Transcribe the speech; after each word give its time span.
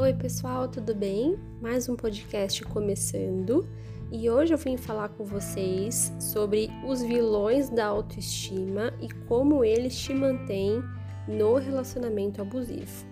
Oi, 0.00 0.14
pessoal, 0.14 0.66
tudo 0.66 0.94
bem? 0.94 1.38
Mais 1.60 1.86
um 1.86 1.94
podcast 1.94 2.64
começando 2.64 3.68
e 4.10 4.30
hoje 4.30 4.54
eu 4.54 4.56
vim 4.56 4.78
falar 4.78 5.10
com 5.10 5.26
vocês 5.26 6.10
sobre 6.18 6.70
os 6.88 7.02
vilões 7.02 7.68
da 7.68 7.84
autoestima 7.84 8.94
e 8.98 9.10
como 9.26 9.62
eles 9.62 9.94
te 9.94 10.14
mantêm 10.14 10.82
no 11.28 11.58
relacionamento 11.58 12.40
abusivo. 12.40 13.06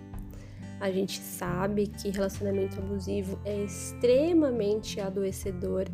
A 0.79 0.89
gente 0.89 1.19
sabe 1.19 1.85
que 1.85 2.09
relacionamento 2.09 2.79
abusivo 2.79 3.39
é 3.45 3.65
extremamente 3.65 4.99
adoecedor, 4.99 5.85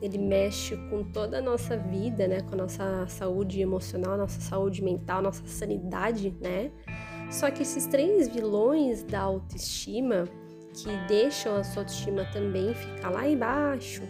ele 0.00 0.16
mexe 0.16 0.74
com 0.88 1.04
toda 1.04 1.36
a 1.36 1.42
nossa 1.42 1.76
vida, 1.76 2.26
né, 2.26 2.40
com 2.40 2.54
a 2.54 2.58
nossa 2.62 3.06
saúde 3.08 3.60
emocional, 3.60 4.16
nossa 4.16 4.40
saúde 4.40 4.82
mental, 4.82 5.20
nossa 5.20 5.46
sanidade, 5.46 6.34
né? 6.40 6.70
Só 7.30 7.50
que 7.50 7.62
esses 7.62 7.86
três 7.86 8.28
vilões 8.28 9.02
da 9.02 9.20
autoestima, 9.20 10.28
que 10.74 10.88
deixam 11.08 11.56
a 11.56 11.64
sua 11.64 11.82
autoestima 11.82 12.24
também 12.32 12.74
ficar 12.74 13.10
lá 13.10 13.28
embaixo, 13.28 14.02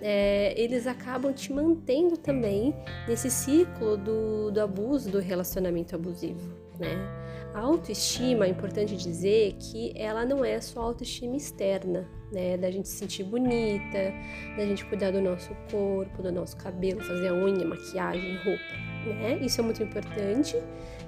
é, 0.00 0.54
eles 0.56 0.86
acabam 0.86 1.32
te 1.32 1.52
mantendo 1.52 2.16
também 2.16 2.74
nesse 3.06 3.30
ciclo 3.30 3.96
do, 3.96 4.50
do 4.50 4.60
abuso, 4.60 5.10
do 5.10 5.18
relacionamento 5.18 5.94
abusivo, 5.94 6.40
né? 6.78 6.96
A 7.52 7.60
autoestima, 7.60 8.46
é 8.46 8.48
importante 8.48 8.96
dizer 8.96 9.56
que 9.58 9.92
ela 9.96 10.24
não 10.24 10.44
é 10.44 10.60
só 10.60 10.82
autoestima 10.82 11.36
externa, 11.36 12.08
né? 12.32 12.56
Da 12.56 12.70
gente 12.70 12.88
se 12.88 12.96
sentir 12.96 13.24
bonita, 13.24 14.14
da 14.56 14.64
gente 14.64 14.84
cuidar 14.86 15.10
do 15.10 15.20
nosso 15.20 15.50
corpo, 15.70 16.22
do 16.22 16.30
nosso 16.30 16.56
cabelo, 16.56 17.02
fazer 17.02 17.28
a 17.28 17.34
unha, 17.34 17.66
maquiagem, 17.66 18.36
roupa, 18.36 18.89
né? 19.08 19.38
Isso 19.40 19.60
é 19.60 19.64
muito 19.64 19.82
importante, 19.82 20.56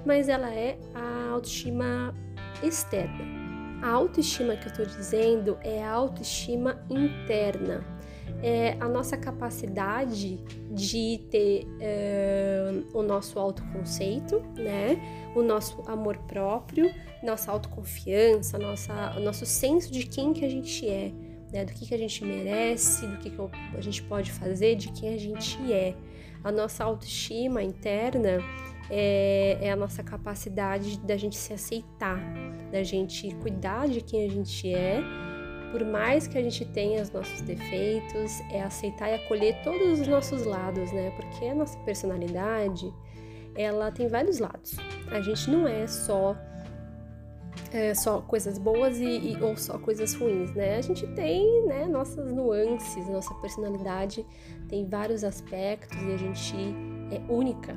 mas 0.05 0.27
ela 0.27 0.53
é 0.53 0.77
a 0.93 1.29
autoestima 1.31 2.13
externa. 2.61 3.43
A 3.81 3.89
autoestima 3.89 4.55
que 4.55 4.67
eu 4.67 4.71
estou 4.71 4.85
dizendo 4.85 5.57
é 5.61 5.83
a 5.83 5.91
autoestima 5.91 6.81
interna, 6.89 7.85
é 8.41 8.77
a 8.79 8.87
nossa 8.87 9.17
capacidade 9.17 10.37
de 10.71 11.19
ter 11.29 11.67
é, 11.79 12.81
o 12.93 13.01
nosso 13.01 13.39
autoconceito, 13.39 14.41
né? 14.57 14.97
O 15.35 15.41
nosso 15.41 15.81
amor 15.85 16.17
próprio, 16.19 16.93
nossa 17.21 17.51
autoconfiança, 17.51 18.57
nossa, 18.57 19.15
o 19.17 19.19
nosso 19.21 19.45
senso 19.45 19.91
de 19.91 20.05
quem 20.05 20.33
que 20.33 20.45
a 20.45 20.49
gente 20.49 20.87
é, 20.87 21.11
né? 21.51 21.65
Do 21.65 21.73
que, 21.73 21.85
que 21.85 21.93
a 21.93 21.97
gente 21.97 22.23
merece, 22.23 23.05
do 23.07 23.17
que, 23.17 23.29
que 23.29 23.37
a 23.77 23.81
gente 23.81 24.03
pode 24.03 24.31
fazer, 24.31 24.75
de 24.75 24.91
quem 24.91 25.13
a 25.13 25.17
gente 25.17 25.57
é. 25.71 25.95
A 26.43 26.51
nossa 26.51 26.83
autoestima 26.83 27.63
interna 27.63 28.39
é, 28.89 29.57
é 29.61 29.71
a 29.71 29.75
nossa 29.75 30.03
capacidade 30.03 30.99
da 30.99 31.15
gente 31.15 31.35
se 31.35 31.53
aceitar, 31.53 32.19
da 32.71 32.83
gente 32.83 33.33
cuidar 33.35 33.87
de 33.87 34.01
quem 34.01 34.25
a 34.25 34.29
gente 34.29 34.73
é 34.73 35.01
por 35.73 35.83
mais 35.83 36.27
que 36.27 36.37
a 36.37 36.41
gente 36.41 36.63
tenha 36.65 37.01
os 37.01 37.09
nossos 37.09 37.41
defeitos, 37.41 38.39
é 38.51 38.61
aceitar 38.61 39.09
e 39.09 39.15
acolher 39.15 39.59
todos 39.63 40.01
os 40.01 40.07
nossos 40.07 40.45
lados, 40.45 40.91
né? 40.91 41.09
Porque 41.15 41.45
a 41.45 41.55
nossa 41.55 41.75
personalidade, 41.79 42.93
ela 43.55 43.91
tem 43.91 44.07
vários 44.07 44.37
lados. 44.37 44.75
A 45.09 45.19
gente 45.19 45.49
não 45.49 45.67
é 45.67 45.87
só 45.87 46.37
é, 47.73 47.95
só 47.95 48.21
coisas 48.21 48.59
boas 48.59 48.99
e, 48.99 49.31
e, 49.31 49.37
ou 49.41 49.57
só 49.57 49.79
coisas 49.79 50.13
ruins, 50.13 50.53
né? 50.53 50.77
A 50.77 50.81
gente 50.81 51.07
tem, 51.07 51.65
né, 51.65 51.87
nossas 51.87 52.31
nuances, 52.31 53.09
nossa 53.09 53.33
personalidade 53.35 54.25
tem 54.69 54.87
vários 54.87 55.23
aspectos 55.23 55.97
e 56.03 56.13
a 56.13 56.17
gente 56.17 56.55
é 57.11 57.19
única. 57.31 57.75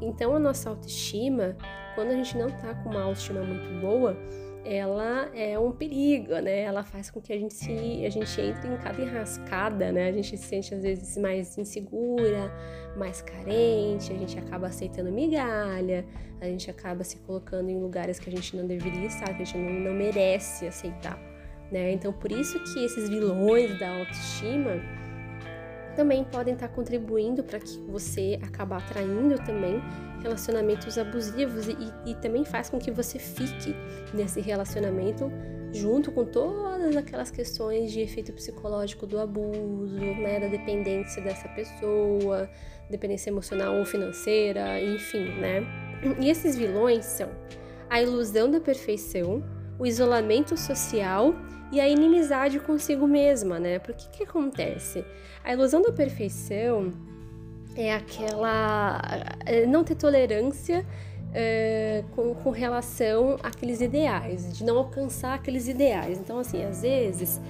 Então 0.00 0.34
a 0.34 0.38
nossa 0.38 0.70
autoestima, 0.70 1.56
quando 1.94 2.08
a 2.08 2.14
gente 2.14 2.36
não 2.38 2.48
tá 2.48 2.74
com 2.74 2.90
uma 2.90 3.02
autoestima 3.02 3.42
muito 3.42 3.80
boa, 3.80 4.16
ela 4.64 5.30
é 5.34 5.58
um 5.58 5.70
perigo, 5.70 6.32
né? 6.40 6.62
Ela 6.62 6.82
faz 6.82 7.10
com 7.10 7.20
que 7.20 7.32
a 7.32 7.38
gente 7.38 7.52
se, 7.52 8.04
a 8.04 8.08
gente 8.08 8.40
entre 8.40 8.68
em 8.68 8.76
cada 8.78 9.02
enrascada, 9.02 9.92
né? 9.92 10.08
A 10.08 10.12
gente 10.12 10.36
se 10.36 10.44
sente 10.44 10.74
às 10.74 10.82
vezes 10.82 11.16
mais 11.18 11.56
insegura, 11.58 12.50
mais 12.96 13.20
carente, 13.20 14.12
a 14.12 14.16
gente 14.16 14.38
acaba 14.38 14.68
aceitando 14.68 15.12
migalha, 15.12 16.04
a 16.40 16.46
gente 16.46 16.70
acaba 16.70 17.04
se 17.04 17.18
colocando 17.18 17.68
em 17.68 17.78
lugares 17.78 18.18
que 18.18 18.30
a 18.30 18.32
gente 18.32 18.56
não 18.56 18.66
deveria 18.66 19.06
estar, 19.06 19.26
que 19.34 19.42
a 19.42 19.44
gente 19.44 19.58
não, 19.58 19.70
não 19.70 19.94
merece 19.94 20.66
aceitar, 20.66 21.18
né? 21.70 21.92
Então 21.92 22.12
por 22.12 22.32
isso 22.32 22.58
que 22.72 22.84
esses 22.84 23.08
vilões 23.08 23.78
da 23.78 23.98
autoestima 23.98 24.80
também 25.94 26.24
podem 26.24 26.54
estar 26.54 26.68
contribuindo 26.68 27.42
para 27.42 27.58
que 27.58 27.78
você 27.88 28.38
acabe 28.42 28.74
atraindo 28.74 29.36
também 29.44 29.80
relacionamentos 30.22 30.96
abusivos 30.98 31.68
e, 31.68 31.76
e, 32.06 32.14
também 32.16 32.44
faz 32.44 32.70
com 32.70 32.78
que 32.78 32.90
você 32.90 33.18
fique 33.18 33.74
nesse 34.12 34.40
relacionamento 34.40 35.30
junto 35.72 36.12
com 36.12 36.24
todas 36.24 36.96
aquelas 36.96 37.30
questões 37.30 37.90
de 37.90 38.00
efeito 38.00 38.32
psicológico 38.32 39.06
do 39.06 39.18
abuso, 39.18 39.96
né, 39.96 40.38
da 40.40 40.46
dependência 40.46 41.20
dessa 41.22 41.48
pessoa, 41.48 42.48
dependência 42.88 43.30
emocional 43.30 43.76
ou 43.76 43.84
financeira, 43.84 44.80
enfim, 44.80 45.24
né? 45.40 45.66
E 46.20 46.30
esses 46.30 46.56
vilões 46.56 47.04
são 47.04 47.28
a 47.90 48.00
ilusão 48.00 48.50
da 48.50 48.60
perfeição, 48.60 49.42
o 49.78 49.86
isolamento 49.86 50.56
social 50.56 51.34
e 51.74 51.80
a 51.80 51.88
inimizade 51.88 52.60
consigo 52.60 53.04
mesma, 53.04 53.58
né? 53.58 53.80
Porque 53.80 54.08
que 54.12 54.22
acontece? 54.22 55.04
A 55.42 55.52
ilusão 55.52 55.82
da 55.82 55.90
perfeição 55.90 56.92
é 57.76 57.92
aquela 57.92 59.00
é 59.44 59.66
não 59.66 59.82
ter 59.82 59.96
tolerância 59.96 60.86
é, 61.32 62.04
com, 62.14 62.32
com 62.32 62.50
relação 62.50 63.36
àqueles 63.42 63.80
ideais, 63.80 64.56
de 64.56 64.62
não 64.62 64.78
alcançar 64.78 65.34
aqueles 65.34 65.66
ideais. 65.66 66.16
Então, 66.16 66.38
assim, 66.38 66.62
às 66.62 66.82
vezes 66.82 67.40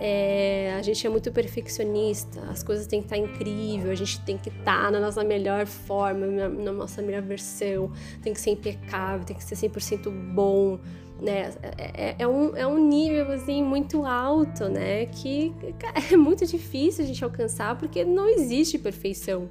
é, 0.00 0.74
a 0.76 0.82
gente 0.82 1.06
é 1.06 1.10
muito 1.10 1.32
perfeccionista, 1.32 2.40
as 2.50 2.62
coisas 2.62 2.86
têm 2.86 3.00
que 3.00 3.06
estar 3.06 3.16
incrível, 3.16 3.90
a 3.90 3.94
gente 3.94 4.20
tem 4.22 4.36
que 4.36 4.48
estar 4.48 4.90
na 4.90 5.00
nossa 5.00 5.24
melhor 5.24 5.66
forma, 5.66 6.26
na 6.26 6.72
nossa 6.72 7.00
melhor 7.02 7.22
versão, 7.22 7.90
tem 8.22 8.32
que 8.32 8.40
ser 8.40 8.50
impecável, 8.50 9.24
tem 9.24 9.36
que 9.36 9.44
ser 9.44 9.54
100% 9.54 10.10
bom 10.34 10.78
né? 11.20 11.50
É, 11.78 12.08
é, 12.08 12.16
é, 12.20 12.28
um, 12.28 12.56
é 12.56 12.66
um 12.66 12.78
nível, 12.78 13.30
assim, 13.32 13.62
muito 13.62 14.04
alto, 14.04 14.68
né? 14.68 15.06
Que 15.06 15.52
é 16.12 16.16
muito 16.16 16.46
difícil 16.46 17.04
a 17.04 17.06
gente 17.06 17.22
alcançar 17.24 17.76
porque 17.78 18.04
não 18.04 18.28
existe 18.28 18.78
perfeição, 18.78 19.48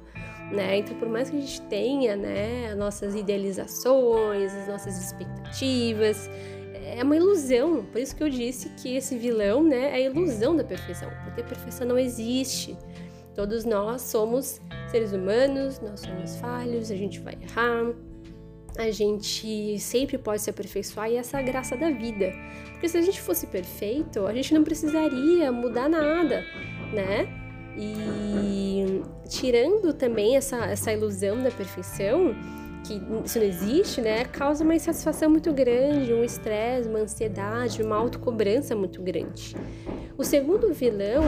né? 0.52 0.78
Então, 0.78 0.96
por 0.96 1.08
mais 1.08 1.30
que 1.30 1.36
a 1.36 1.40
gente 1.40 1.60
tenha, 1.62 2.16
né, 2.16 2.70
as 2.70 2.78
nossas 2.78 3.14
idealizações, 3.14 4.52
as 4.54 4.68
nossas 4.68 4.98
expectativas, 4.98 6.30
é 6.96 7.04
uma 7.04 7.16
ilusão. 7.16 7.84
Por 7.92 8.00
isso 8.00 8.16
que 8.16 8.22
eu 8.22 8.30
disse 8.30 8.70
que 8.70 8.96
esse 8.96 9.16
vilão, 9.16 9.62
né, 9.62 9.90
é 9.90 9.94
a 9.94 10.00
ilusão 10.00 10.56
da 10.56 10.64
perfeição, 10.64 11.10
porque 11.24 11.42
a 11.42 11.44
perfeição 11.44 11.86
não 11.86 11.98
existe. 11.98 12.76
Todos 13.34 13.64
nós 13.66 14.00
somos 14.02 14.60
seres 14.90 15.12
humanos, 15.12 15.78
nós 15.80 16.00
somos 16.00 16.36
falhos, 16.36 16.90
a 16.90 16.96
gente 16.96 17.20
vai 17.20 17.36
errar, 17.42 17.92
a 18.78 18.90
gente 18.90 19.78
sempre 19.78 20.16
pode 20.16 20.40
se 20.40 20.48
aperfeiçoar 20.48 21.10
e 21.10 21.16
essa 21.16 21.36
é 21.36 21.40
a 21.40 21.42
graça 21.42 21.76
da 21.76 21.90
vida. 21.90 22.32
Porque 22.72 22.88
se 22.88 22.96
a 22.96 23.02
gente 23.02 23.20
fosse 23.20 23.46
perfeito, 23.46 24.26
a 24.26 24.32
gente 24.32 24.54
não 24.54 24.64
precisaria 24.64 25.52
mudar 25.52 25.88
nada, 25.88 26.44
né? 26.94 27.28
E 27.76 29.02
tirando 29.28 29.92
também 29.92 30.36
essa, 30.36 30.64
essa 30.64 30.90
ilusão 30.92 31.42
da 31.42 31.50
perfeição, 31.50 32.34
que 32.86 33.02
isso 33.24 33.38
não 33.38 33.46
existe, 33.46 34.00
né? 34.00 34.24
Causa 34.24 34.62
uma 34.62 34.74
insatisfação 34.74 35.28
muito 35.28 35.52
grande, 35.52 36.12
um 36.12 36.22
estresse, 36.22 36.88
uma 36.88 37.00
ansiedade, 37.00 37.82
uma 37.82 37.96
autocobrança 37.96 38.76
muito 38.76 39.02
grande. 39.02 39.56
O 40.16 40.24
segundo 40.24 40.72
vilão. 40.72 41.24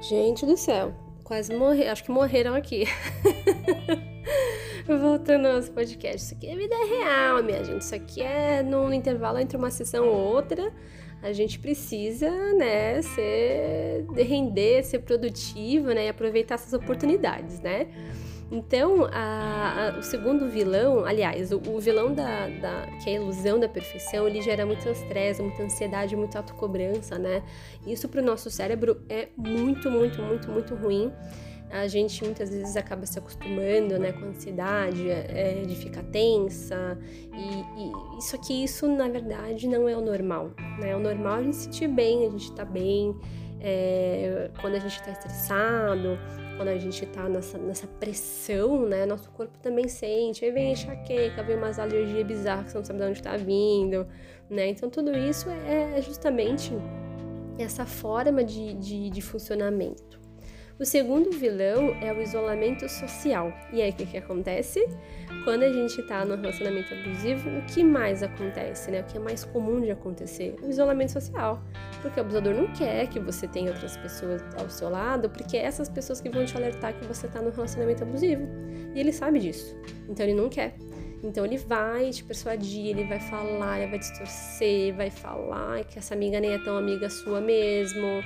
Gente 0.00 0.44
do 0.46 0.56
céu, 0.56 0.94
quase 1.22 1.54
morreram, 1.54 1.92
acho 1.92 2.04
que 2.04 2.10
morreram 2.10 2.54
aqui. 2.54 2.84
Voltando 4.86 5.46
aos 5.46 5.68
podcasts, 5.68 6.24
isso 6.24 6.34
aqui 6.34 6.46
é 6.48 6.56
vida 6.56 6.74
real, 6.74 7.42
minha 7.42 7.62
gente. 7.62 7.82
Isso 7.82 7.94
aqui 7.94 8.22
é 8.22 8.62
no 8.62 8.92
intervalo 8.92 9.38
entre 9.38 9.56
uma 9.56 9.70
sessão 9.70 10.08
ou 10.08 10.16
outra. 10.16 10.72
A 11.20 11.32
gente 11.32 11.58
precisa, 11.58 12.30
né, 12.54 13.02
ser, 13.02 14.06
render, 14.16 14.84
ser 14.84 15.00
produtiva, 15.00 15.92
né, 15.92 16.06
e 16.06 16.08
aproveitar 16.08 16.54
essas 16.54 16.72
oportunidades, 16.72 17.60
né? 17.60 17.88
Então, 18.50 19.04
a, 19.12 19.92
a, 19.94 19.98
o 19.98 20.02
segundo 20.02 20.48
vilão, 20.48 21.04
aliás, 21.04 21.52
o, 21.52 21.60
o 21.68 21.78
vilão 21.78 22.14
da, 22.14 22.48
da, 22.48 22.86
que 23.02 23.10
é 23.10 23.12
a 23.12 23.20
ilusão 23.20 23.60
da 23.60 23.68
perfeição, 23.68 24.26
ele 24.26 24.40
gera 24.40 24.64
muito 24.64 24.88
estresse, 24.88 25.42
muita 25.42 25.62
ansiedade, 25.62 26.16
muita 26.16 26.38
autocobrança, 26.38 27.18
né? 27.18 27.42
Isso 27.86 28.08
para 28.08 28.22
o 28.22 28.24
nosso 28.24 28.50
cérebro 28.50 29.02
é 29.08 29.28
muito, 29.36 29.90
muito, 29.90 30.22
muito, 30.22 30.50
muito 30.50 30.74
ruim 30.74 31.12
a 31.70 31.86
gente 31.86 32.24
muitas 32.24 32.50
vezes 32.50 32.76
acaba 32.76 33.04
se 33.04 33.18
acostumando 33.18 33.98
né, 33.98 34.12
com 34.12 34.24
a 34.24 34.28
ansiedade, 34.28 35.10
é, 35.10 35.62
de 35.66 35.76
ficar 35.76 36.02
tensa, 36.04 36.98
e, 37.32 38.16
e, 38.16 38.18
isso 38.18 38.34
aqui, 38.36 38.64
isso 38.64 38.88
na 38.88 39.08
verdade 39.08 39.68
não 39.68 39.88
é 39.88 39.96
o 39.96 40.00
normal. 40.00 40.50
Né? 40.78 40.96
O 40.96 40.98
normal 40.98 41.36
é 41.36 41.40
a 41.40 41.42
gente 41.42 41.56
se 41.56 41.64
sentir 41.64 41.88
bem, 41.88 42.26
a 42.26 42.30
gente 42.30 42.52
tá 42.52 42.64
bem, 42.64 43.14
é, 43.60 44.50
quando 44.60 44.74
a 44.74 44.78
gente 44.78 44.98
está 44.98 45.10
estressado, 45.10 46.18
quando 46.58 46.68
a 46.68 46.76
gente 46.76 47.06
tá 47.06 47.28
nessa, 47.28 47.56
nessa 47.56 47.86
pressão, 47.86 48.84
né? 48.84 49.06
Nosso 49.06 49.30
corpo 49.30 49.56
também 49.60 49.86
sente. 49.86 50.44
Aí 50.44 50.50
vem 50.50 50.72
enxaqueca, 50.72 51.42
vem 51.44 51.56
umas 51.56 51.78
alergias 51.78 52.26
bizarras 52.26 52.66
que 52.66 52.72
você 52.72 52.78
não 52.78 52.84
sabe 52.84 52.98
de 52.98 53.04
onde 53.06 53.22
tá 53.22 53.36
vindo, 53.36 54.06
né? 54.50 54.68
Então 54.68 54.90
tudo 54.90 55.16
isso 55.16 55.48
é, 55.48 55.96
é 55.96 56.02
justamente 56.02 56.72
essa 57.56 57.86
forma 57.86 58.42
de, 58.42 58.74
de, 58.74 59.08
de 59.08 59.22
funcionamento. 59.22 60.17
O 60.80 60.84
segundo 60.84 61.32
vilão 61.32 61.96
é 62.00 62.12
o 62.12 62.22
isolamento 62.22 62.88
social. 62.88 63.52
E 63.72 63.82
aí, 63.82 63.90
o 63.90 63.92
que, 63.92 64.06
que 64.06 64.16
acontece? 64.16 64.86
Quando 65.42 65.64
a 65.64 65.72
gente 65.72 66.00
tá 66.04 66.24
no 66.24 66.36
relacionamento 66.36 66.94
abusivo, 66.94 67.50
o 67.50 67.62
que 67.62 67.82
mais 67.82 68.22
acontece, 68.22 68.88
né? 68.92 69.00
O 69.00 69.04
que 69.04 69.16
é 69.16 69.20
mais 69.20 69.44
comum 69.44 69.80
de 69.80 69.90
acontecer? 69.90 70.54
O 70.62 70.70
isolamento 70.70 71.10
social. 71.10 71.60
Porque 72.00 72.20
o 72.20 72.22
abusador 72.22 72.54
não 72.54 72.68
quer 72.68 73.08
que 73.08 73.18
você 73.18 73.48
tenha 73.48 73.72
outras 73.72 73.96
pessoas 73.96 74.40
ao 74.56 74.70
seu 74.70 74.88
lado, 74.88 75.28
porque 75.28 75.56
é 75.56 75.64
essas 75.64 75.88
pessoas 75.88 76.20
que 76.20 76.30
vão 76.30 76.44
te 76.44 76.56
alertar 76.56 76.94
que 76.94 77.04
você 77.06 77.26
tá 77.26 77.42
no 77.42 77.50
relacionamento 77.50 78.04
abusivo. 78.04 78.46
E 78.94 79.00
ele 79.00 79.12
sabe 79.12 79.40
disso. 79.40 79.76
Então 80.08 80.24
ele 80.24 80.34
não 80.34 80.48
quer. 80.48 80.76
Então 81.24 81.44
ele 81.44 81.56
vai 81.56 82.10
te 82.10 82.22
persuadir, 82.22 82.90
ele 82.90 83.02
vai 83.02 83.18
falar, 83.18 83.80
ele 83.80 83.90
vai 83.90 83.98
distorcer, 83.98 84.94
vai 84.94 85.10
falar 85.10 85.82
que 85.82 85.98
essa 85.98 86.14
amiga 86.14 86.38
nem 86.38 86.52
é 86.52 86.58
tão 86.58 86.76
amiga 86.76 87.10
sua 87.10 87.40
mesmo 87.40 88.22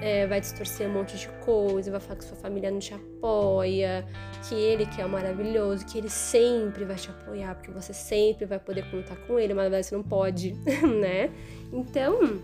é, 0.00 0.26
vai 0.26 0.40
distorcer 0.40 0.88
um 0.88 0.92
monte 0.92 1.16
de 1.16 1.28
coisa, 1.44 1.90
vai 1.90 2.00
falar 2.00 2.16
que 2.16 2.24
sua 2.24 2.36
família 2.36 2.70
não 2.70 2.78
te 2.78 2.94
apoia, 2.94 4.06
que 4.48 4.54
ele 4.54 4.86
que 4.86 5.00
é 5.00 5.06
maravilhoso, 5.06 5.84
que 5.86 5.98
ele 5.98 6.08
sempre 6.08 6.84
vai 6.84 6.96
te 6.96 7.10
apoiar, 7.10 7.54
porque 7.54 7.70
você 7.70 7.92
sempre 7.92 8.46
vai 8.46 8.58
poder 8.58 8.90
contar 8.90 9.16
com 9.26 9.38
ele, 9.38 9.52
mas 9.52 9.64
na 9.64 9.70
verdade 9.70 9.86
você 9.86 9.94
não 9.94 10.02
pode, 10.02 10.54
né? 11.00 11.30
Então, 11.72 12.40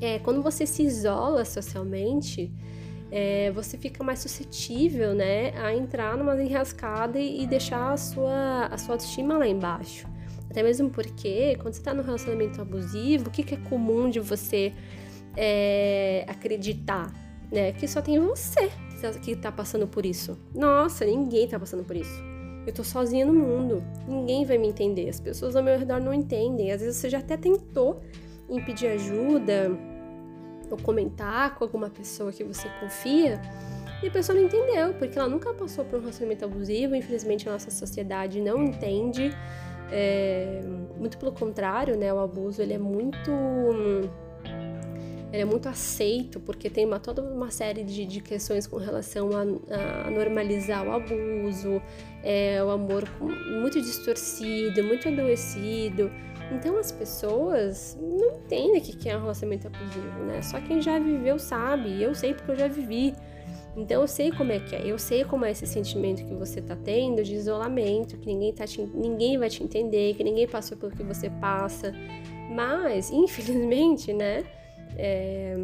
é, 0.00 0.18
quando 0.18 0.42
você 0.42 0.66
se 0.66 0.82
isola 0.82 1.44
socialmente, 1.44 2.52
é, 3.10 3.50
você 3.52 3.78
fica 3.78 4.04
mais 4.04 4.18
suscetível, 4.18 5.14
né, 5.14 5.52
a 5.56 5.74
entrar 5.74 6.16
numa 6.16 6.40
enrascada 6.42 7.18
e, 7.18 7.42
e 7.42 7.46
deixar 7.46 7.92
a 7.92 7.96
sua, 7.96 8.66
a 8.66 8.76
sua 8.76 8.94
autoestima 8.94 9.38
lá 9.38 9.46
embaixo. 9.46 10.06
Até 10.50 10.62
mesmo 10.62 10.90
porque, 10.90 11.56
quando 11.60 11.74
você 11.74 11.82
tá 11.82 11.92
num 11.94 12.02
relacionamento 12.02 12.60
abusivo, 12.60 13.28
o 13.28 13.30
que, 13.30 13.42
que 13.42 13.54
é 13.54 13.58
comum 13.58 14.08
de 14.08 14.20
você 14.20 14.72
é, 15.36 16.24
acreditar, 16.28 17.12
né? 17.50 17.72
Que 17.72 17.86
só 17.86 18.00
tem 18.00 18.18
você 18.18 18.70
que 19.22 19.36
tá 19.36 19.52
passando 19.52 19.86
por 19.86 20.04
isso. 20.04 20.38
Nossa, 20.54 21.04
ninguém 21.04 21.46
tá 21.46 21.58
passando 21.58 21.84
por 21.84 21.94
isso. 21.94 22.22
Eu 22.66 22.72
tô 22.72 22.82
sozinha 22.82 23.24
no 23.24 23.32
mundo. 23.32 23.84
Ninguém 24.08 24.44
vai 24.44 24.58
me 24.58 24.68
entender. 24.68 25.08
As 25.08 25.20
pessoas 25.20 25.54
ao 25.54 25.62
meu 25.62 25.78
redor 25.78 26.00
não 26.00 26.12
entendem. 26.12 26.72
Às 26.72 26.80
vezes 26.80 26.96
você 26.96 27.08
já 27.08 27.18
até 27.18 27.36
tentou 27.36 28.00
em 28.50 28.64
pedir 28.64 28.88
ajuda 28.88 29.70
ou 30.70 30.76
comentar 30.78 31.54
com 31.54 31.62
alguma 31.62 31.88
pessoa 31.88 32.32
que 32.32 32.42
você 32.42 32.68
confia 32.80 33.40
e 34.02 34.08
a 34.08 34.10
pessoa 34.10 34.36
não 34.36 34.44
entendeu, 34.44 34.92
porque 34.94 35.18
ela 35.18 35.28
nunca 35.28 35.54
passou 35.54 35.84
por 35.84 35.98
um 35.98 36.00
relacionamento 36.00 36.44
abusivo. 36.44 36.94
Infelizmente, 36.94 37.48
a 37.48 37.52
nossa 37.52 37.70
sociedade 37.70 38.40
não 38.40 38.62
entende. 38.62 39.30
É, 39.90 40.60
muito 40.98 41.16
pelo 41.16 41.32
contrário, 41.32 41.96
né? 41.96 42.12
O 42.12 42.18
abuso 42.18 42.60
ele 42.60 42.74
é 42.74 42.78
muito 42.78 43.30
ele 45.36 45.42
é 45.42 45.44
muito 45.44 45.68
aceito 45.68 46.40
porque 46.40 46.70
tem 46.70 46.86
uma, 46.86 46.98
toda 46.98 47.20
uma 47.22 47.50
série 47.50 47.84
de, 47.84 48.06
de 48.06 48.20
questões 48.22 48.66
com 48.66 48.78
relação 48.78 49.28
a, 49.36 50.06
a 50.06 50.10
normalizar 50.10 50.86
o 50.86 50.92
abuso, 50.92 51.82
é, 52.24 52.62
o 52.64 52.70
amor 52.70 53.04
muito 53.60 53.78
distorcido, 53.80 54.82
muito 54.82 55.06
adoecido. 55.06 56.10
Então 56.50 56.78
as 56.78 56.90
pessoas 56.90 57.98
não 58.00 58.38
entendem 58.38 58.80
o 58.80 58.82
que 58.82 59.10
é 59.10 59.16
um 59.16 59.20
relacionamento 59.20 59.66
abusivo, 59.66 60.24
né? 60.24 60.40
Só 60.40 60.58
quem 60.58 60.80
já 60.80 60.98
viveu 60.98 61.38
sabe, 61.38 62.02
eu 62.02 62.14
sei 62.14 62.32
porque 62.32 62.52
eu 62.52 62.56
já 62.56 62.68
vivi. 62.68 63.14
Então 63.76 64.00
eu 64.00 64.08
sei 64.08 64.32
como 64.32 64.52
é 64.52 64.58
que 64.58 64.74
é, 64.74 64.86
eu 64.86 64.98
sei 64.98 65.22
como 65.22 65.44
é 65.44 65.50
esse 65.50 65.66
sentimento 65.66 66.24
que 66.24 66.34
você 66.34 66.62
tá 66.62 66.74
tendo 66.74 67.22
de 67.22 67.34
isolamento, 67.34 68.16
que 68.16 68.26
ninguém, 68.26 68.54
tá 68.54 68.66
te, 68.66 68.80
ninguém 68.80 69.36
vai 69.36 69.50
te 69.50 69.62
entender, 69.62 70.14
que 70.14 70.24
ninguém 70.24 70.48
passou 70.48 70.78
pelo 70.78 70.92
que 70.92 71.02
você 71.02 71.28
passa. 71.28 71.92
Mas, 72.50 73.10
infelizmente, 73.12 74.14
né? 74.14 74.44
É, 74.96 75.56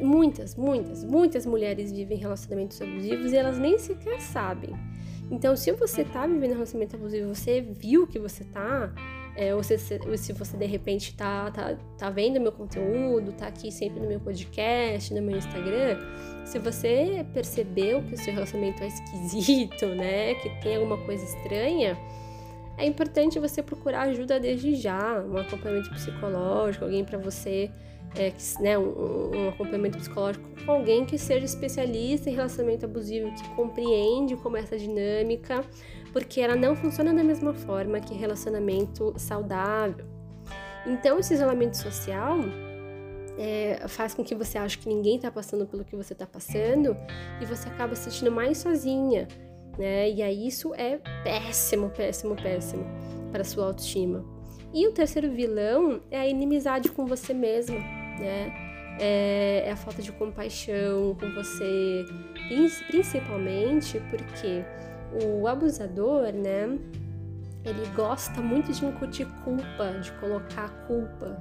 muitas, 0.00 0.56
muitas, 0.56 1.04
muitas 1.04 1.46
mulheres 1.46 1.92
vivem 1.92 2.16
relacionamentos 2.18 2.80
abusivos 2.80 3.32
e 3.32 3.36
elas 3.36 3.58
nem 3.58 3.78
sequer 3.78 4.20
sabem. 4.20 4.74
Então, 5.30 5.54
se 5.54 5.70
você 5.72 6.04
tá 6.04 6.26
vivendo 6.26 6.52
um 6.52 6.54
relacionamento 6.54 6.96
abusivo, 6.96 7.34
você 7.34 7.60
viu 7.60 8.06
que 8.06 8.18
você 8.18 8.44
tá, 8.44 8.92
é, 9.36 9.54
ou, 9.54 9.62
se, 9.62 9.74
ou 10.06 10.16
se 10.16 10.32
você 10.32 10.56
de 10.56 10.64
repente 10.64 11.14
tá, 11.14 11.50
tá, 11.50 11.76
tá 11.98 12.08
vendo 12.08 12.40
meu 12.40 12.50
conteúdo, 12.50 13.32
tá 13.32 13.46
aqui 13.46 13.70
sempre 13.70 14.00
no 14.00 14.08
meu 14.08 14.20
podcast, 14.20 15.12
no 15.12 15.20
meu 15.20 15.36
Instagram, 15.36 15.98
se 16.46 16.58
você 16.58 17.26
percebeu 17.34 18.02
que 18.04 18.14
o 18.14 18.16
seu 18.16 18.32
relacionamento 18.32 18.82
é 18.82 18.86
esquisito, 18.86 19.86
né, 19.94 20.34
que 20.36 20.48
tem 20.62 20.76
alguma 20.76 20.96
coisa 21.04 21.22
estranha, 21.22 21.98
é 22.78 22.86
importante 22.86 23.38
você 23.38 23.62
procurar 23.62 24.02
ajuda 24.02 24.40
desde 24.40 24.76
já, 24.76 25.20
um 25.20 25.36
acompanhamento 25.36 25.90
psicológico, 25.90 26.84
alguém 26.84 27.04
para 27.04 27.18
você 27.18 27.70
é, 28.16 28.32
né, 28.60 28.78
um, 28.78 29.30
um, 29.34 29.48
acompanhamento 29.48 29.98
psicológico 29.98 30.48
com 30.64 30.72
alguém 30.72 31.04
que 31.04 31.18
seja 31.18 31.44
especialista 31.44 32.30
em 32.30 32.34
relacionamento 32.34 32.84
abusivo, 32.84 33.32
que 33.34 33.48
compreende 33.50 34.36
como 34.36 34.56
é 34.56 34.60
essa 34.60 34.76
dinâmica, 34.76 35.64
porque 36.12 36.40
ela 36.40 36.56
não 36.56 36.74
funciona 36.74 37.12
da 37.12 37.22
mesma 37.22 37.52
forma 37.52 38.00
que 38.00 38.14
relacionamento 38.14 39.14
saudável. 39.16 40.04
Então, 40.86 41.18
esse 41.18 41.34
isolamento 41.34 41.76
social 41.76 42.38
é, 43.38 43.86
faz 43.88 44.14
com 44.14 44.24
que 44.24 44.34
você 44.34 44.58
ache 44.58 44.78
que 44.78 44.88
ninguém 44.88 45.16
está 45.16 45.30
passando 45.30 45.66
pelo 45.66 45.84
que 45.84 45.94
você 45.94 46.12
está 46.12 46.26
passando 46.26 46.96
e 47.40 47.44
você 47.44 47.68
acaba 47.68 47.94
se 47.94 48.10
sentindo 48.10 48.32
mais 48.32 48.58
sozinha, 48.58 49.28
né? 49.78 50.10
E 50.10 50.22
aí 50.22 50.46
isso 50.46 50.74
é 50.74 50.98
péssimo, 51.22 51.90
péssimo, 51.90 52.34
péssimo 52.34 52.84
para 53.30 53.44
sua 53.44 53.66
autoestima. 53.66 54.24
E 54.72 54.86
o 54.86 54.92
terceiro 54.92 55.30
vilão 55.30 56.00
é 56.10 56.18
a 56.18 56.26
inimizade 56.26 56.90
com 56.90 57.06
você 57.06 57.32
mesma 57.32 57.97
né? 58.18 58.52
É, 59.00 59.64
é 59.66 59.70
a 59.70 59.76
falta 59.76 60.02
de 60.02 60.10
compaixão 60.12 61.16
com 61.20 61.32
você, 61.34 62.04
principalmente 62.88 64.00
porque 64.10 64.64
o 65.24 65.46
abusador, 65.46 66.32
né? 66.32 66.78
Ele 67.64 67.86
gosta 67.94 68.40
muito 68.40 68.72
de 68.72 68.84
incutir 68.84 69.26
culpa, 69.44 69.98
de 70.00 70.10
colocar 70.12 70.68
culpa 70.86 71.38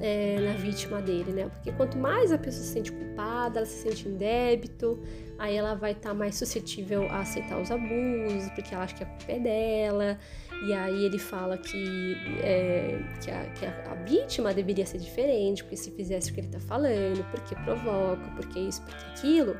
é, 0.00 0.40
na 0.40 0.54
vítima 0.54 1.00
dele, 1.00 1.32
né? 1.32 1.48
Porque 1.48 1.70
quanto 1.72 1.98
mais 1.98 2.32
a 2.32 2.38
pessoa 2.38 2.64
se 2.64 2.72
sente 2.72 2.90
culpada, 2.90 3.58
ela 3.58 3.66
se 3.66 3.82
sente 3.82 4.08
em 4.08 4.16
débito, 4.16 4.98
aí 5.38 5.54
ela 5.54 5.74
vai 5.74 5.92
estar 5.92 6.10
tá 6.10 6.14
mais 6.14 6.36
suscetível 6.36 7.06
a 7.10 7.20
aceitar 7.20 7.60
os 7.60 7.70
abusos, 7.70 8.50
porque 8.54 8.74
ela 8.74 8.84
acha 8.84 8.94
que 8.94 9.02
a 9.02 9.06
culpa 9.06 9.32
é 9.32 9.38
dela, 9.38 10.18
e 10.66 10.72
aí 10.72 11.04
ele 11.04 11.18
fala 11.18 11.58
que, 11.58 12.16
é, 12.42 12.98
que, 13.22 13.30
a, 13.30 13.44
que 13.50 13.66
a, 13.66 13.94
vítima 14.06 14.54
deveria 14.54 14.86
ser 14.86 14.98
diferente, 14.98 15.62
porque 15.62 15.76
se 15.76 15.90
fizesse 15.90 16.30
o 16.30 16.34
que 16.34 16.40
ele 16.40 16.48
tá 16.48 16.60
falando, 16.60 17.22
porque 17.30 17.54
provoca, 17.56 18.22
porque 18.36 18.58
isso, 18.58 18.82
porque 18.82 19.04
aquilo. 19.06 19.56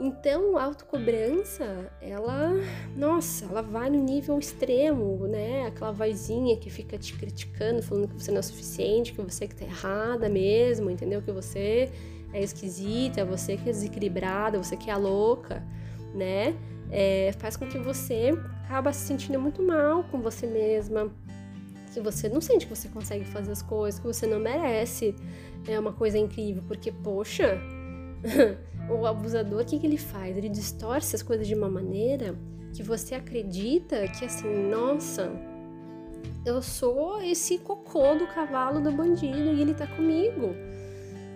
Então, 0.00 0.56
a 0.56 0.64
autocobrança, 0.64 1.92
ela, 2.00 2.54
nossa, 2.96 3.44
ela 3.44 3.60
vai 3.60 3.90
no 3.90 4.02
nível 4.02 4.38
extremo, 4.38 5.26
né? 5.26 5.66
Aquela 5.66 5.92
vozinha 5.92 6.56
que 6.56 6.70
fica 6.70 6.96
te 6.96 7.12
criticando, 7.12 7.82
falando 7.82 8.08
que 8.08 8.14
você 8.14 8.30
não 8.30 8.38
é 8.38 8.42
suficiente, 8.42 9.12
que 9.12 9.20
você 9.20 9.46
que 9.46 9.54
tá 9.54 9.66
errada 9.66 10.26
mesmo, 10.26 10.90
entendeu? 10.90 11.20
Que 11.20 11.30
você 11.30 11.92
é 12.32 12.42
esquisita, 12.42 13.26
você 13.26 13.58
que 13.58 13.68
é 13.68 13.72
desequilibrada, 13.72 14.56
você 14.56 14.74
que 14.74 14.90
é 14.90 14.96
louca, 14.96 15.62
né? 16.14 16.56
É, 16.90 17.34
faz 17.38 17.58
com 17.58 17.66
que 17.68 17.76
você 17.76 18.30
acaba 18.64 18.94
se 18.94 19.06
sentindo 19.06 19.38
muito 19.38 19.62
mal 19.62 20.04
com 20.04 20.18
você 20.22 20.46
mesma, 20.46 21.12
que 21.92 22.00
você 22.00 22.26
não 22.26 22.40
sente 22.40 22.66
que 22.66 22.74
você 22.74 22.88
consegue 22.88 23.26
fazer 23.26 23.52
as 23.52 23.60
coisas, 23.60 24.00
que 24.00 24.06
você 24.06 24.26
não 24.26 24.40
merece 24.40 25.14
é 25.68 25.78
uma 25.78 25.92
coisa 25.92 26.16
incrível, 26.16 26.62
porque, 26.66 26.90
poxa, 26.90 27.60
o 28.90 29.06
abusador, 29.06 29.62
o 29.62 29.64
que, 29.64 29.78
que 29.78 29.86
ele 29.86 29.98
faz? 29.98 30.36
Ele 30.36 30.48
distorce 30.48 31.16
as 31.16 31.22
coisas 31.22 31.46
de 31.46 31.54
uma 31.54 31.68
maneira 31.68 32.36
que 32.74 32.82
você 32.82 33.14
acredita 33.14 34.06
que, 34.08 34.24
assim, 34.24 34.48
nossa, 34.68 35.30
eu 36.44 36.62
sou 36.62 37.20
esse 37.22 37.58
cocô 37.58 38.14
do 38.14 38.26
cavalo 38.26 38.80
do 38.80 38.90
bandido 38.92 39.52
e 39.52 39.60
ele 39.60 39.74
tá 39.74 39.86
comigo. 39.86 40.54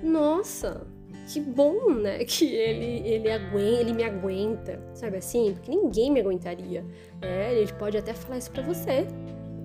Nossa, 0.03 0.87
que 1.33 1.41
bom, 1.41 1.91
né? 1.91 2.23
Que 2.25 2.55
ele, 2.55 3.09
ele, 3.09 3.31
aguenta, 3.31 3.81
ele 3.81 3.93
me 3.93 4.05
aguenta, 4.05 4.81
sabe 4.95 5.17
assim? 5.17 5.55
Porque 5.55 5.71
ninguém 5.71 6.11
me 6.11 6.21
aguentaria. 6.21 6.85
É, 7.21 7.55
ele 7.55 7.73
pode 7.75 7.97
até 7.97 8.15
falar 8.15 8.39
isso 8.39 8.51
pra 8.51 8.63
você. 8.63 9.07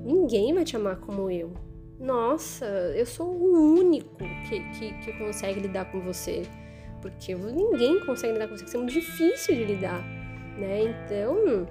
Ninguém 0.04 0.54
vai 0.54 0.64
te 0.64 0.76
amar 0.76 0.98
como 0.98 1.30
eu. 1.30 1.52
Nossa, 2.00 2.66
eu 2.96 3.06
sou 3.06 3.28
o 3.28 3.78
único 3.78 4.16
que, 4.48 4.60
que, 4.72 4.94
que 5.00 5.14
consegue 5.18 5.60
lidar 5.60 5.92
com 5.92 6.00
você. 6.00 6.44
Porque 7.02 7.36
ninguém 7.36 8.00
consegue 8.06 8.34
lidar 8.34 8.48
com 8.48 8.56
porque 8.56 8.76
é 8.76 8.80
muito 8.80 8.94
difícil 8.94 9.56
de 9.56 9.66
lidar, 9.66 10.02
né? 10.58 10.84
Então, 10.84 11.68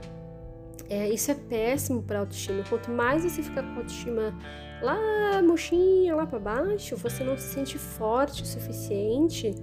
é, 0.88 1.08
isso 1.08 1.30
é 1.30 1.34
péssimo 1.34 2.02
para 2.02 2.20
autoestima. 2.20 2.64
Quanto 2.68 2.90
mais 2.90 3.24
você 3.24 3.42
fica 3.42 3.62
com 3.62 3.70
a 3.70 3.76
autoestima 3.76 4.34
lá, 4.82 5.42
mochinha, 5.42 6.14
lá 6.14 6.26
para 6.26 6.38
baixo, 6.38 6.96
você 6.96 7.22
não 7.22 7.36
se 7.36 7.54
sente 7.54 7.78
forte 7.78 8.42
o 8.42 8.46
suficiente 8.46 9.54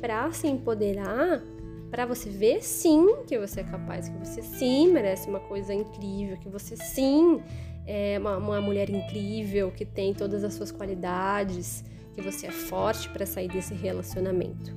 para 0.00 0.30
se 0.32 0.46
empoderar, 0.48 1.42
para 1.90 2.04
você 2.06 2.28
ver 2.28 2.62
sim 2.62 3.22
que 3.26 3.38
você 3.38 3.60
é 3.60 3.64
capaz, 3.64 4.08
que 4.08 4.18
você 4.18 4.42
sim 4.42 4.92
merece 4.92 5.28
uma 5.28 5.40
coisa 5.40 5.72
incrível, 5.72 6.36
que 6.38 6.48
você 6.48 6.76
sim 6.76 7.40
é 7.86 8.18
uma, 8.18 8.36
uma 8.36 8.60
mulher 8.60 8.90
incrível, 8.90 9.70
que 9.70 9.84
tem 9.84 10.12
todas 10.12 10.42
as 10.42 10.54
suas 10.54 10.72
qualidades, 10.72 11.84
que 12.14 12.20
você 12.20 12.46
é 12.46 12.50
forte 12.50 13.08
para 13.10 13.24
sair 13.24 13.48
desse 13.48 13.74
relacionamento. 13.74 14.74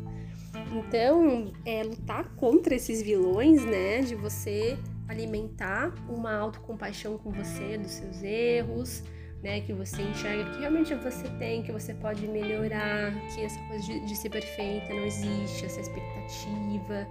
Então, 0.72 1.52
é 1.66 1.84
lutar 1.84 2.36
contra 2.36 2.76
esses 2.76 3.02
vilões, 3.02 3.64
né? 3.66 4.02
De 4.02 4.16
você 4.16 4.78
alimentar 5.08 5.94
uma 6.10 6.36
autocompaixão 6.36 7.18
com 7.18 7.32
você, 7.32 7.78
dos 7.78 7.92
seus 7.92 8.22
erros, 8.22 9.04
né? 9.42 9.62
Que 9.62 9.74
você 9.74 10.02
enxerga 10.02 10.52
que 10.52 10.60
realmente 10.60 10.94
você 10.96 11.28
tem, 11.38 11.64
que 11.64 11.72
você 11.72 11.94
pode 11.94 12.28
melhorar, 12.28 13.14
que 13.34 13.42
essa 13.44 13.60
coisa 13.68 13.86
de, 13.86 14.06
de 14.06 14.16
ser 14.16 14.30
perfeita 14.30 14.94
não 14.94 15.06
existe, 15.06 15.66
essa 15.66 15.80
expectativa, 15.80 17.08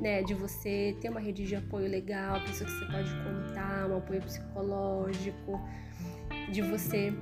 né? 0.00 0.22
De 0.22 0.34
você 0.34 0.96
ter 1.00 1.10
uma 1.10 1.20
rede 1.20 1.44
de 1.44 1.56
apoio 1.56 1.88
legal, 1.88 2.40
pessoa 2.40 2.68
que 2.68 2.78
você 2.78 2.86
pode 2.86 3.10
contar, 3.22 3.90
um 3.90 3.98
apoio 3.98 4.22
psicológico, 4.22 5.60
de 6.50 6.62
você 6.62 7.12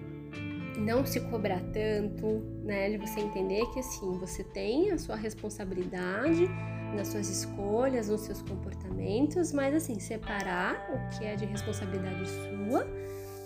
não 0.79 1.05
se 1.05 1.21
cobrar 1.21 1.61
tanto, 1.73 2.43
né? 2.65 2.91
De 2.91 2.99
você 2.99 3.21
entender 3.21 3.65
que 3.73 3.81
assim, 3.81 4.19
você 4.19 4.43
tem 4.45 4.91
a 4.91 4.99
sua 4.99 5.17
responsabilidade 5.17 6.49
nas 6.95 7.09
suas 7.09 7.29
escolhas, 7.29 8.09
nos 8.09 8.23
seus 8.23 8.43
comportamentos, 8.43 9.53
mas 9.53 9.75
assim, 9.75 9.99
separar 9.99 10.91
o 10.91 11.19
que 11.19 11.25
é 11.25 11.37
de 11.37 11.47
responsabilidade 11.47 12.29
sua 12.29 12.87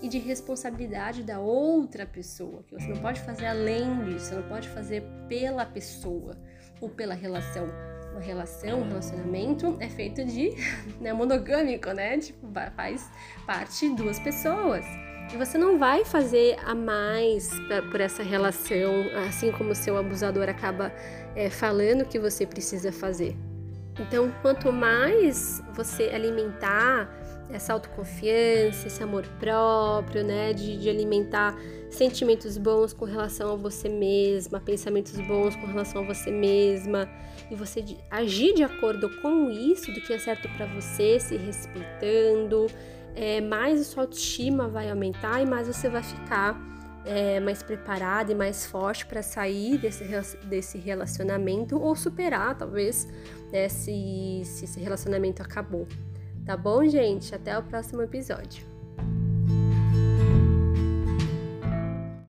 e 0.02 0.08
de 0.08 0.18
responsabilidade 0.18 1.22
da 1.22 1.38
outra 1.40 2.04
pessoa, 2.04 2.62
que 2.64 2.74
você 2.74 2.88
não 2.88 3.00
pode 3.00 3.20
fazer 3.20 3.46
além 3.46 4.04
disso, 4.04 4.26
você 4.26 4.34
não 4.34 4.48
pode 4.48 4.68
fazer 4.68 5.02
pela 5.28 5.64
pessoa 5.64 6.36
ou 6.80 6.88
pela 6.88 7.14
relação. 7.14 7.66
Uma 8.12 8.20
relação, 8.20 8.80
um 8.80 8.88
relacionamento 8.88 9.76
é 9.78 9.88
feito 9.88 10.24
de 10.24 10.50
né, 11.00 11.12
monogâmico, 11.12 11.90
né? 11.92 12.18
Tipo, 12.18 12.46
faz 12.74 13.10
parte 13.46 13.88
duas 13.94 14.18
pessoas. 14.18 14.84
E 15.32 15.36
você 15.36 15.58
não 15.58 15.78
vai 15.78 16.04
fazer 16.04 16.56
a 16.64 16.74
mais 16.74 17.50
pra, 17.66 17.82
por 17.82 18.00
essa 18.00 18.22
relação, 18.22 19.04
assim 19.28 19.50
como 19.50 19.70
o 19.70 19.74
seu 19.74 19.96
abusador 19.96 20.48
acaba 20.48 20.92
é, 21.34 21.50
falando 21.50 22.04
que 22.04 22.18
você 22.18 22.46
precisa 22.46 22.92
fazer. 22.92 23.36
Então, 23.98 24.32
quanto 24.42 24.70
mais 24.70 25.62
você 25.74 26.04
alimentar 26.04 27.10
essa 27.50 27.72
autoconfiança, 27.72 28.88
esse 28.88 29.02
amor 29.02 29.26
próprio, 29.38 30.24
né, 30.24 30.52
de, 30.52 30.76
de, 30.76 30.88
alimentar 30.88 31.56
sentimentos 31.90 32.58
bons 32.58 32.92
com 32.92 33.04
relação 33.04 33.52
a 33.52 33.56
você 33.56 33.88
mesma, 33.88 34.60
pensamentos 34.60 35.18
bons 35.20 35.54
com 35.56 35.66
relação 35.66 36.02
a 36.02 36.06
você 36.06 36.30
mesma, 36.30 37.08
e 37.50 37.54
você 37.54 37.84
agir 38.10 38.54
de 38.54 38.64
acordo 38.64 39.08
com 39.22 39.50
isso, 39.50 39.92
do 39.92 40.00
que 40.00 40.12
é 40.12 40.18
certo 40.18 40.48
para 40.56 40.66
você, 40.66 41.20
se 41.20 41.36
respeitando, 41.36 42.66
é, 43.16 43.40
mais 43.40 43.80
a 43.80 43.84
sua 43.84 44.02
autoestima 44.02 44.68
vai 44.68 44.90
aumentar 44.90 45.42
e 45.42 45.46
mais 45.46 45.66
você 45.66 45.88
vai 45.88 46.02
ficar 46.02 46.60
é, 47.04 47.40
mais 47.40 47.62
preparada 47.62 48.30
e 48.30 48.34
mais 48.34 48.66
forte 48.66 49.06
para 49.06 49.22
sair 49.22 49.78
desse, 49.78 50.04
desse 50.44 50.76
relacionamento 50.76 51.80
ou 51.80 51.96
superar, 51.96 52.56
talvez, 52.58 53.08
né, 53.50 53.68
se, 53.68 54.42
se 54.44 54.64
esse 54.64 54.78
relacionamento 54.78 55.42
acabou. 55.42 55.88
Tá 56.44 56.56
bom, 56.56 56.84
gente? 56.84 57.34
Até 57.34 57.58
o 57.58 57.62
próximo 57.62 58.02
episódio. 58.02 58.75